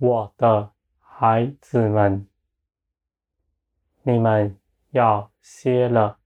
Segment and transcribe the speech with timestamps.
[0.00, 2.24] 我的孩子们，
[4.02, 4.56] 你们
[4.90, 6.20] 要歇了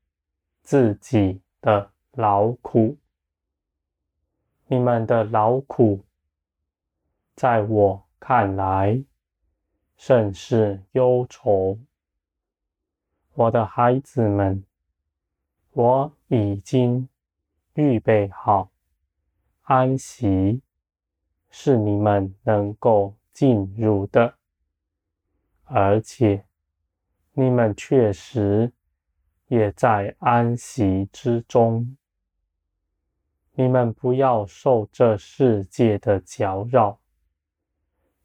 [0.61, 2.99] 自己的劳苦。
[4.67, 6.05] 你们的劳苦，
[7.35, 9.03] 在我看来，
[9.97, 11.79] 甚是忧愁。
[13.33, 14.63] 我的孩子们，
[15.71, 17.09] 我已经
[17.73, 18.71] 预备好
[19.63, 20.61] 安息，
[21.49, 24.37] 是你们能够进入的，
[25.65, 26.45] 而且
[27.33, 28.73] 你们确实
[29.49, 31.97] 也在安息之中。
[33.55, 37.01] 你们不要受这世界的搅扰，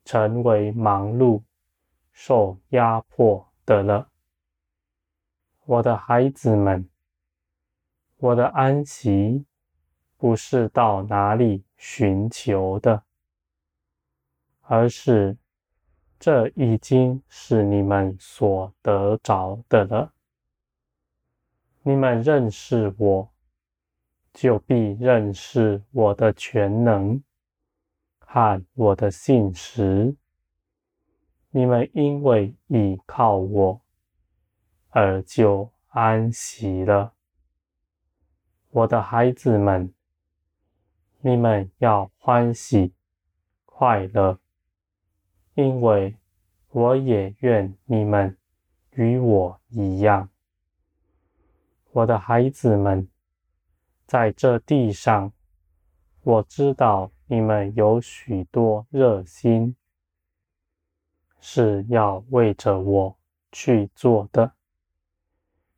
[0.06, 1.44] 成为忙碌、
[2.12, 4.10] 受压迫的了。
[5.66, 6.90] 我的孩子们，
[8.16, 9.46] 我的安息
[10.16, 13.07] 不是到哪里寻求的。
[14.70, 15.38] 而是，
[16.20, 20.14] 这已经是你们所得着的了。
[21.84, 23.32] 你们认识我，
[24.34, 27.24] 就必认识我的全能
[28.20, 30.14] 和我的信实。
[31.52, 33.82] 你们因为倚靠我，
[34.90, 37.14] 而就安息了。
[38.70, 39.94] 我的孩子们，
[41.22, 42.94] 你们要欢喜
[43.64, 44.38] 快乐。
[45.58, 46.16] 因为
[46.70, 48.38] 我也愿你们
[48.92, 50.30] 与我一样，
[51.94, 53.08] 我的孩子们，
[54.06, 55.34] 在这地上，
[56.22, 59.76] 我知道你们有许多热心，
[61.40, 63.18] 是要为着我
[63.52, 64.52] 去做的，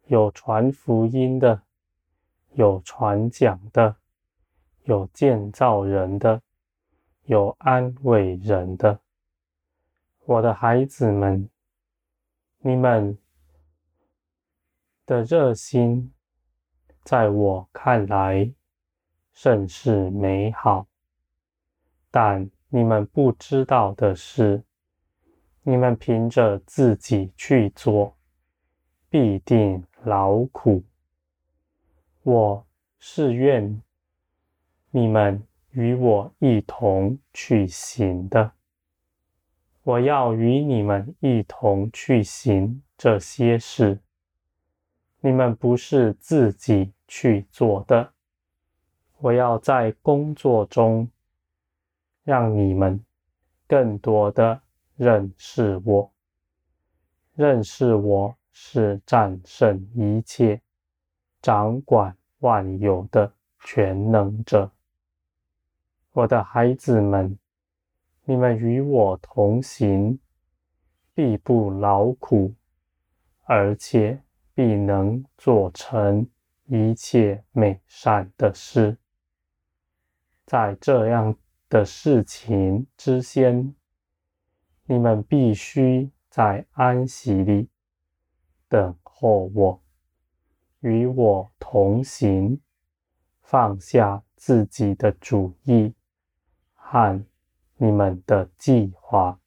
[0.07, 1.62] 有传福音的，
[2.51, 3.95] 有传讲的，
[4.84, 6.41] 有建造人的，
[7.23, 9.00] 有安慰人的。
[10.29, 11.50] 我的孩子们，
[12.59, 13.17] 你们
[15.03, 16.13] 的热心，
[17.03, 18.53] 在我看来
[19.34, 20.85] 甚是美好。
[22.12, 24.63] 但你们不知道的是，
[25.63, 28.16] 你们凭着自己去做，
[29.09, 30.84] 必定劳苦。
[32.22, 32.68] 我
[33.00, 33.81] 是愿
[34.91, 38.51] 你们与我一同去行的。
[39.89, 44.00] 我要与你们一同去行这些事，
[45.19, 48.13] 你们不是自己去做的。
[49.17, 51.09] 我要在工作中
[52.23, 53.03] 让你们
[53.67, 54.61] 更多的
[54.95, 56.11] 认识我，
[57.33, 60.61] 认识我是战胜一切、
[61.41, 64.69] 掌管万有的全能者。
[66.11, 67.35] 我的孩子们。
[68.29, 70.19] 你们与我同行，
[71.16, 72.53] 必不劳苦，
[73.45, 74.22] 而且
[74.53, 76.29] 必能做成
[76.66, 79.00] 一切美善的事。
[80.45, 81.35] 在这样
[81.69, 83.73] 的事情之先，
[84.85, 87.68] 你们必须在安息里
[88.68, 89.81] 等候我，
[90.81, 92.62] 与我同行，
[93.41, 95.95] 放下自己的主意
[96.75, 97.25] 和。
[97.81, 99.40] 你们的计划，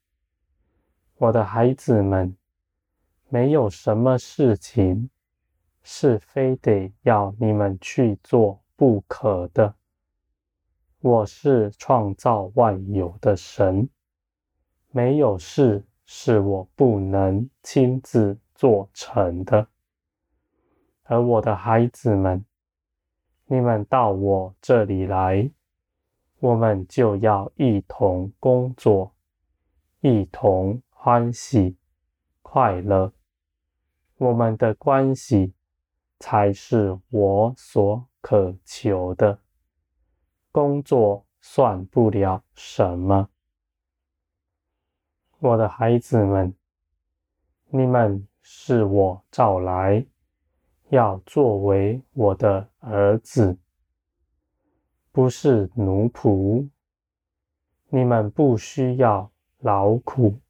[1.19, 2.35] 我的孩子们，
[3.29, 5.11] 没有什么事情
[5.83, 9.75] 是非得要你们去做不可的。
[11.01, 13.87] 我是创造万有的神，
[14.91, 19.67] 没有事是我不能亲自做成的。
[21.03, 22.43] 而我的孩子们，
[23.45, 25.51] 你们到我这里来。
[26.43, 29.15] 我们就要一同工作，
[30.01, 31.77] 一同欢喜
[32.43, 33.13] 快乐。
[34.17, 35.55] 我们的关系
[36.19, 39.39] 才是我所渴求的。
[40.51, 43.29] 工作算不了什么。
[45.39, 46.53] 我的孩子们，
[47.69, 50.05] 你们是我召来，
[50.89, 53.57] 要作为我的儿子。
[55.13, 56.67] 不是奴仆，
[57.91, 60.41] 你们不需要劳苦，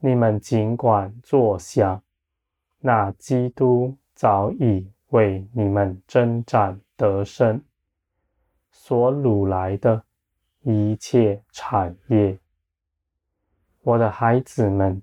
[0.00, 2.02] 你们尽管坐享，
[2.80, 7.62] 那基督早已为你们征战得胜
[8.70, 10.04] 所掳来的
[10.60, 12.38] 一切产业。
[13.80, 15.00] 我的孩子们，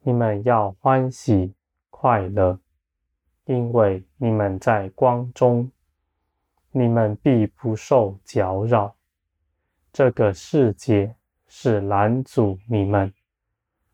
[0.00, 1.54] 你们要欢喜
[1.90, 2.58] 快乐，
[3.44, 5.70] 因为你们在光中。
[6.74, 8.96] 你们必不受搅扰。
[9.92, 11.14] 这个世界
[11.46, 13.12] 是拦阻你们，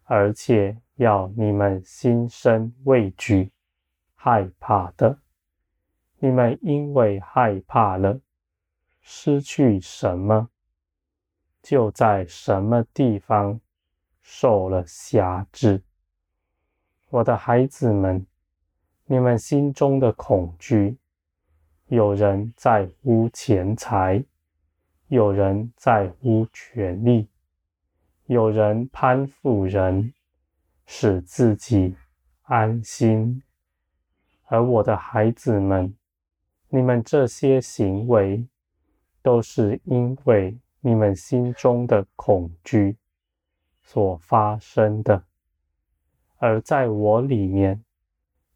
[0.05, 3.51] 而且要你们心生畏惧、
[4.15, 5.19] 害怕的。
[6.21, 8.21] 你们因为害怕了，
[9.01, 10.49] 失去什么，
[11.61, 13.61] 就在什么地方
[14.23, 15.83] 受了辖制。
[17.11, 18.25] 我的孩子们，
[19.07, 20.97] 你们心中的恐惧，
[21.89, 24.23] 有人在乎钱财，
[25.07, 27.27] 有人在乎权力，
[28.27, 30.13] 有人攀附人，
[30.85, 31.97] 使自己
[32.43, 33.43] 安心。
[34.45, 35.95] 而我的孩子们，
[36.69, 38.47] 你们这些行为，
[39.23, 42.99] 都是因为你们心中的恐惧
[43.81, 45.25] 所发生的。
[46.37, 47.83] 而在我里面，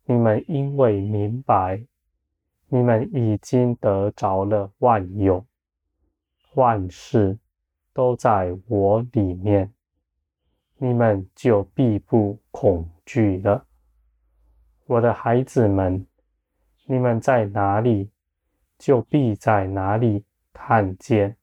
[0.04, 1.82] 你们因为明白，
[2.74, 5.44] 你们已经得着了万有，
[6.54, 7.38] 万事
[7.92, 9.70] 都在我里面，
[10.78, 13.66] 你们就必不恐惧了。
[14.86, 16.06] 我的孩子们。
[16.86, 18.10] 你们在哪里，
[18.76, 21.36] 就必在哪里看见。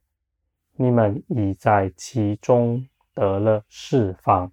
[0.75, 4.51] 你们已在其中得了释放。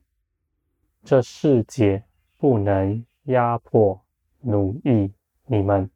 [1.02, 2.04] 这世界
[2.38, 4.00] 不能压迫
[4.40, 5.12] 奴役
[5.46, 5.90] 你们。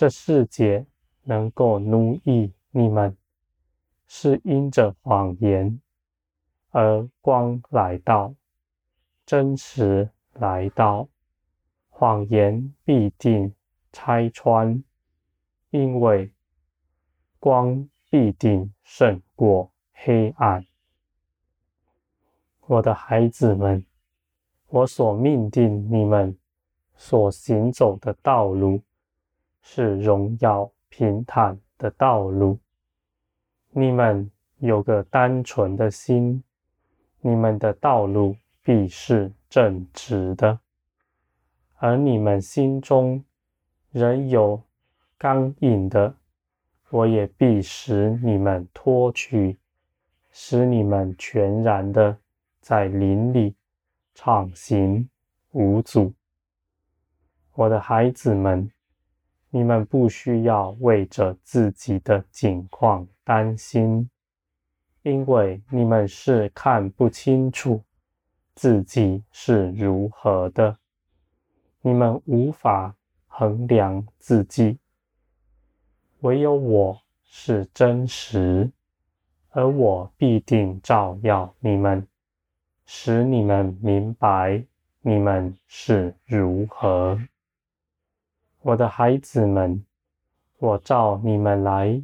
[0.00, 0.86] 这世界
[1.24, 3.14] 能够奴役你们，
[4.06, 5.78] 是因着谎言，
[6.70, 8.34] 而光来到，
[9.26, 11.06] 真实来到。
[11.90, 13.54] 谎言必定
[13.92, 14.82] 拆穿，
[15.68, 16.32] 因为
[17.38, 20.64] 光必定胜过黑暗。
[22.62, 23.84] 我的孩子们，
[24.68, 26.38] 我所命定你们
[26.96, 28.82] 所行走的道路，
[29.62, 32.58] 是荣耀平坦的道路。
[33.70, 36.42] 你们有个单纯的心，
[37.20, 40.58] 你们的道路必是正直的。
[41.76, 43.24] 而你们心中
[43.90, 44.60] 仍有
[45.16, 46.14] 刚硬的，
[46.90, 49.58] 我也必使你们脱去，
[50.30, 52.16] 使你们全然的
[52.60, 53.54] 在林里
[54.14, 55.08] 畅行
[55.52, 56.12] 无阻。
[57.54, 58.70] 我的孩子们，
[59.50, 64.08] 你们不需要为着自己的境况担心，
[65.02, 67.82] 因为你们是看不清楚
[68.54, 70.78] 自己是如何的。
[71.82, 72.94] 你们无法
[73.26, 74.78] 衡量自己，
[76.20, 78.70] 唯有我是真实，
[79.50, 82.06] 而我必定照耀你们，
[82.86, 84.64] 使你们明白
[85.00, 87.18] 你们是如何。
[88.62, 89.84] 我的孩子们，
[90.58, 92.02] 我召你们来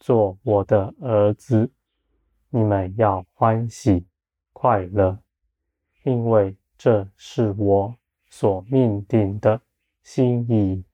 [0.00, 1.70] 做我的儿子，
[2.50, 4.06] 你们要欢喜
[4.52, 5.18] 快乐，
[6.04, 7.94] 因为这是我。
[8.36, 9.60] 所命定的
[10.02, 10.84] 心意。